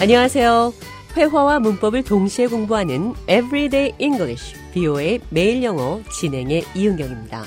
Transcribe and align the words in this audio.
안녕하세요. 0.00 0.72
회화와 1.14 1.60
문법을 1.60 2.04
동시에 2.04 2.46
공부하는 2.46 3.12
Everyday 3.28 3.92
English, 3.98 4.56
BO의 4.72 5.20
매일 5.28 5.62
영어 5.62 6.00
진행의 6.10 6.64
이은경입니다. 6.74 7.44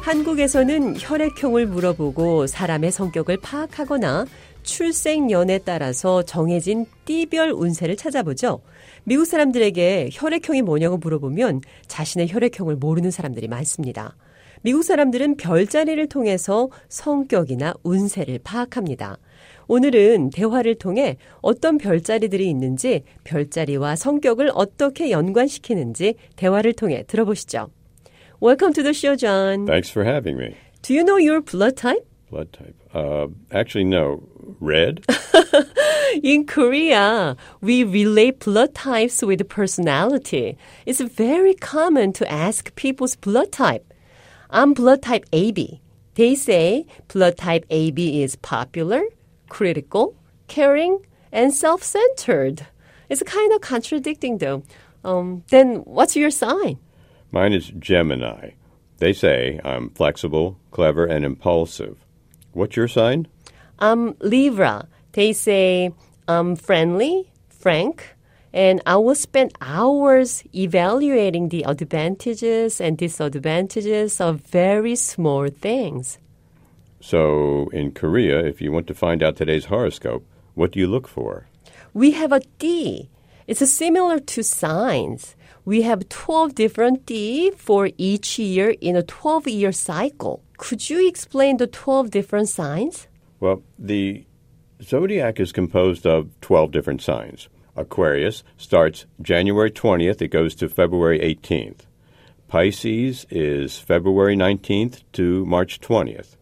한국에서는 0.00 0.96
혈액형을 0.98 1.66
물어보고 1.66 2.48
사람의 2.48 2.90
성격을 2.90 3.36
파악하거나 3.36 4.26
출생연에 4.64 5.58
따라서 5.58 6.24
정해진 6.24 6.86
띠별 7.04 7.52
운세를 7.52 7.96
찾아보죠. 7.96 8.62
미국 9.04 9.24
사람들에게 9.24 10.08
혈액형이 10.12 10.62
뭐냐고 10.62 10.96
물어보면 10.96 11.60
자신의 11.86 12.32
혈액형을 12.32 12.74
모르는 12.74 13.12
사람들이 13.12 13.46
많습니다. 13.46 14.16
미국 14.62 14.82
사람들은 14.82 15.36
별자리를 15.36 16.06
통해서 16.08 16.68
성격이나 16.88 17.74
운세를 17.82 18.40
파악합니다. 18.42 19.18
오늘은 19.68 20.30
대화를 20.30 20.76
통해 20.76 21.16
어떤 21.40 21.78
별자리들이 21.78 22.48
있는지 22.48 23.02
별자리와 23.24 23.96
성격을 23.96 24.50
어떻게 24.54 25.10
연관시키는지 25.10 26.14
대화를 26.36 26.72
통해 26.72 27.04
들어보시죠. 27.06 27.70
Welcome 28.40 28.74
to 28.74 28.82
the 28.82 28.92
show, 28.94 29.16
John. 29.16 29.66
Thanks 29.66 29.90
for 29.90 30.06
having 30.06 30.38
me. 30.38 30.54
Do 30.82 30.94
you 30.94 31.02
know 31.02 31.18
your 31.18 31.40
blood 31.40 31.76
type? 31.76 32.06
Blood 32.30 32.52
type. 32.52 32.74
Uh, 32.94 33.28
actually, 33.50 33.84
no. 33.84 34.22
Red? 34.60 35.04
In 36.22 36.46
Korea, 36.46 37.36
we 37.60 37.82
relate 37.84 38.40
blood 38.40 38.74
types 38.74 39.22
with 39.22 39.48
personality. 39.48 40.56
It's 40.86 41.00
very 41.00 41.54
common 41.54 42.12
to 42.14 42.30
ask 42.30 42.74
people's 42.76 43.16
blood 43.16 43.52
type. 43.52 43.92
I'm 44.50 44.74
blood 44.74 45.02
type 45.02 45.24
AB. 45.32 45.80
They 46.14 46.34
say 46.34 46.86
blood 47.08 47.36
type 47.36 47.66
AB 47.70 48.22
is 48.22 48.36
popular, 48.36 49.02
critical, 49.48 50.16
caring, 50.48 51.04
and 51.32 51.52
self 51.52 51.82
centered. 51.82 52.66
It's 53.08 53.22
kind 53.22 53.52
of 53.52 53.60
contradicting 53.60 54.38
though. 54.38 54.62
Um, 55.04 55.44
then 55.50 55.76
what's 55.84 56.16
your 56.16 56.30
sign? 56.30 56.78
Mine 57.30 57.52
is 57.52 57.68
Gemini. 57.78 58.50
They 58.98 59.12
say 59.12 59.60
I'm 59.64 59.90
flexible, 59.90 60.58
clever, 60.70 61.04
and 61.04 61.24
impulsive. 61.24 61.98
What's 62.52 62.76
your 62.76 62.88
sign? 62.88 63.28
I'm 63.78 64.16
Libra. 64.20 64.88
They 65.12 65.32
say 65.32 65.92
I'm 66.28 66.56
friendly, 66.56 67.30
frank, 67.48 68.15
and 68.56 68.80
I 68.86 68.96
will 68.96 69.14
spend 69.14 69.52
hours 69.60 70.42
evaluating 70.54 71.50
the 71.50 71.64
advantages 71.64 72.80
and 72.80 72.96
disadvantages 72.96 74.18
of 74.18 74.40
very 74.40 74.96
small 74.96 75.46
things. 75.50 76.18
So, 76.98 77.68
in 77.74 77.92
Korea, 77.92 78.40
if 78.46 78.62
you 78.62 78.72
want 78.72 78.86
to 78.86 78.94
find 78.94 79.22
out 79.22 79.36
today's 79.36 79.66
horoscope, 79.66 80.24
what 80.54 80.72
do 80.72 80.80
you 80.80 80.86
look 80.86 81.06
for? 81.06 81.46
We 81.92 82.12
have 82.12 82.32
a 82.32 82.40
D. 82.58 83.10
It's 83.46 83.70
similar 83.70 84.18
to 84.20 84.42
signs. 84.42 85.36
We 85.66 85.82
have 85.82 86.08
12 86.08 86.54
different 86.54 87.04
D 87.04 87.50
for 87.50 87.90
each 87.98 88.38
year 88.38 88.74
in 88.80 88.96
a 88.96 89.02
12 89.02 89.48
year 89.48 89.72
cycle. 89.72 90.42
Could 90.56 90.88
you 90.88 91.06
explain 91.06 91.58
the 91.58 91.66
12 91.66 92.10
different 92.10 92.48
signs? 92.48 93.06
Well, 93.38 93.62
the 93.78 94.24
zodiac 94.82 95.40
is 95.40 95.52
composed 95.52 96.06
of 96.06 96.30
12 96.40 96.70
different 96.72 97.02
signs. 97.02 97.50
Aquarius 97.76 98.42
starts 98.56 99.06
January 99.20 99.70
20th, 99.70 100.22
it 100.22 100.28
goes 100.28 100.54
to 100.56 100.68
February 100.68 101.18
18th. 101.20 101.80
Pisces 102.48 103.26
is 103.28 103.78
February 103.78 104.36
19th 104.36 105.02
to 105.12 105.44
March 105.46 105.80
20th. 105.80 106.36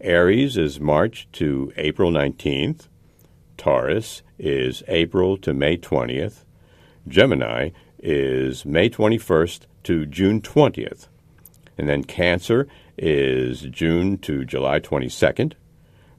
Aries 0.00 0.56
is 0.56 0.80
March 0.80 1.28
to 1.32 1.72
April 1.76 2.10
19th. 2.10 2.88
Taurus 3.56 4.22
is 4.38 4.82
April 4.88 5.36
to 5.36 5.54
May 5.54 5.76
20th. 5.76 6.44
Gemini 7.06 7.70
is 8.00 8.64
May 8.64 8.90
21st 8.90 9.60
to 9.84 10.06
June 10.06 10.40
20th. 10.40 11.06
And 11.78 11.88
then 11.88 12.02
Cancer 12.02 12.66
is 12.98 13.62
June 13.62 14.18
to 14.18 14.44
July 14.44 14.80
22nd. 14.80 15.52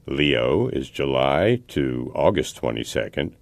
Leo 0.06 0.68
is 0.68 0.88
July 0.88 1.60
to 1.68 2.12
August 2.14 2.60
22nd. 2.60 3.34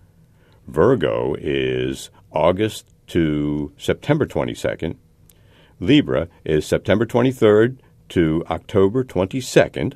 Virgo 0.72 1.36
is 1.38 2.10
August 2.32 2.86
to 3.08 3.72
September 3.76 4.24
22nd. 4.24 4.96
Libra 5.78 6.28
is 6.44 6.64
September 6.64 7.04
23rd 7.04 7.76
to 8.08 8.42
October 8.48 9.04
22nd. 9.04 9.94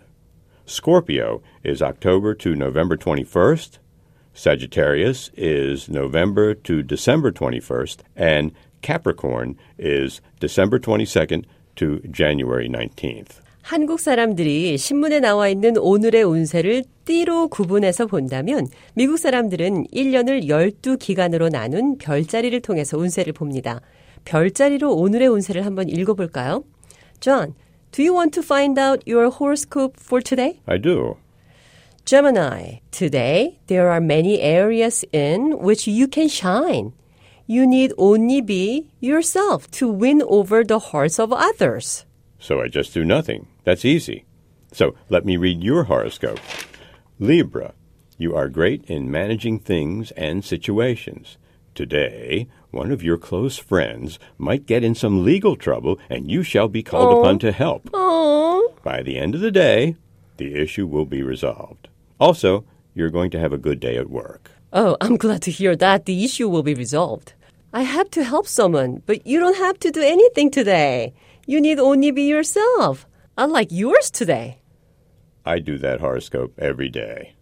Scorpio 0.66 1.42
is 1.64 1.80
October 1.80 2.34
to 2.34 2.54
November 2.54 2.96
21st. 2.96 3.78
Sagittarius 4.34 5.30
is 5.34 5.88
November 5.88 6.54
to 6.54 6.82
December 6.82 7.32
21st. 7.32 8.00
And 8.14 8.52
Capricorn 8.82 9.56
is 9.78 10.20
December 10.40 10.78
22nd 10.78 11.46
to 11.76 12.00
January 12.10 12.68
19th. 12.68 13.40
한국 13.66 13.98
사람들이 13.98 14.78
신문에 14.78 15.18
나와 15.18 15.48
있는 15.48 15.76
오늘의 15.76 16.22
운세를 16.22 16.84
띠로 17.04 17.48
구분해서 17.48 18.06
본다면 18.06 18.68
미국 18.94 19.18
사람들은 19.18 19.88
1년을 19.92 20.44
12기간으로 20.44 21.50
나눈 21.50 21.98
별자리를 21.98 22.60
통해서 22.60 22.96
운세를 22.96 23.32
봅니다. 23.32 23.80
별자리로 24.24 24.94
오늘의 24.94 25.26
운세를 25.26 25.66
한번 25.66 25.88
읽어볼까요? 25.88 26.62
John, 27.18 27.54
do 27.90 28.04
you 28.04 28.16
want 28.16 28.40
to 28.40 28.44
find 28.44 28.78
out 28.78 29.02
your 29.04 29.34
horoscope 29.36 29.96
for 30.00 30.22
today? 30.22 30.60
I 30.66 30.80
do. 30.80 31.16
Gemini, 32.04 32.78
today 32.92 33.58
there 33.66 33.90
are 33.90 34.00
many 34.00 34.40
areas 34.40 35.04
in 35.12 35.58
which 35.58 35.90
you 35.90 36.06
can 36.06 36.28
shine. 36.28 36.92
You 37.48 37.66
need 37.66 37.92
only 37.98 38.40
be 38.42 38.86
yourself 39.00 39.68
to 39.72 39.88
win 39.88 40.22
over 40.28 40.62
the 40.62 40.78
hearts 40.78 41.18
of 41.18 41.32
others. 41.32 42.04
So 42.38 42.60
I 42.60 42.68
just 42.68 42.94
do 42.94 43.04
nothing. 43.04 43.48
That's 43.66 43.84
easy. 43.84 44.24
So 44.72 44.94
let 45.08 45.24
me 45.24 45.36
read 45.36 45.64
your 45.64 45.84
horoscope. 45.84 46.38
Libra, 47.18 47.74
you 48.16 48.32
are 48.36 48.48
great 48.48 48.84
in 48.84 49.10
managing 49.10 49.58
things 49.58 50.12
and 50.12 50.44
situations. 50.44 51.36
Today, 51.74 52.46
one 52.70 52.92
of 52.92 53.02
your 53.02 53.18
close 53.18 53.58
friends 53.58 54.20
might 54.38 54.66
get 54.66 54.84
in 54.84 54.94
some 54.94 55.24
legal 55.24 55.56
trouble 55.56 55.98
and 56.08 56.30
you 56.30 56.44
shall 56.44 56.68
be 56.68 56.84
called 56.84 57.12
oh. 57.12 57.20
upon 57.20 57.40
to 57.40 57.50
help. 57.50 57.90
Oh, 57.92 58.72
By 58.84 59.02
the 59.02 59.18
end 59.18 59.34
of 59.34 59.40
the 59.40 59.50
day, 59.50 59.96
the 60.36 60.54
issue 60.54 60.86
will 60.86 61.04
be 61.04 61.22
resolved. 61.22 61.88
Also, 62.20 62.64
you're 62.94 63.10
going 63.10 63.32
to 63.32 63.40
have 63.40 63.52
a 63.52 63.58
good 63.58 63.80
day 63.80 63.96
at 63.96 64.08
work. 64.08 64.52
oh, 64.72 64.96
I'm 65.00 65.16
glad 65.16 65.42
to 65.42 65.50
hear 65.50 65.74
that 65.74 66.04
the 66.04 66.24
issue 66.24 66.48
will 66.48 66.62
be 66.62 66.74
resolved. 66.74 67.32
I 67.72 67.82
have 67.82 68.10
to 68.10 68.22
help 68.22 68.46
someone, 68.46 69.02
but 69.06 69.26
you 69.26 69.40
don't 69.40 69.58
have 69.58 69.80
to 69.80 69.90
do 69.90 70.02
anything 70.02 70.52
today. 70.52 71.14
You 71.46 71.60
need 71.60 71.80
only 71.80 72.12
be 72.12 72.22
yourself. 72.22 73.06
Unlike 73.38 73.68
yours 73.70 74.10
today. 74.10 74.62
I 75.44 75.58
do 75.58 75.76
that 75.78 76.00
horoscope 76.00 76.54
every 76.58 76.88
day. 76.88 77.34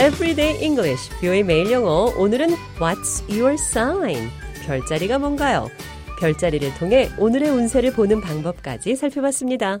Everyday 0.00 0.58
English, 0.60 1.10
뷰의 1.20 1.44
매일 1.44 1.70
영어. 1.70 2.12
오늘은 2.16 2.56
What's 2.80 3.22
your 3.28 3.52
sign? 3.54 4.30
별자리가 4.64 5.18
뭔가요? 5.18 5.68
별자리를 6.18 6.72
통해 6.78 7.10
오늘의 7.18 7.50
운세를 7.50 7.92
보는 7.92 8.22
방법까지 8.22 8.96
살펴봤습니다. 8.96 9.80